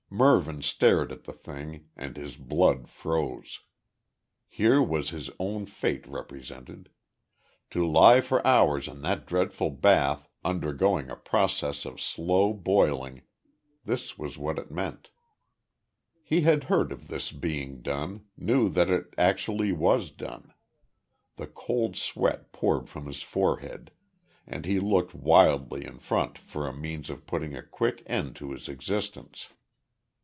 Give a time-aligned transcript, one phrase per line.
[0.13, 3.61] Mervyn stared at the thing, and his blood froze.
[4.49, 6.89] Here was his own fate represented.
[7.69, 13.21] To lie for hours in that dreadful bath undergoing a process of slow boiling,
[13.85, 15.11] this was what it meant.
[16.21, 20.53] He had heard of this being done, knew that it actually was done.
[21.37, 23.91] The cold sweat poured from his forehead,
[24.45, 28.51] and he looked wildly in front for a means of putting a quick end to
[28.51, 29.47] his existence.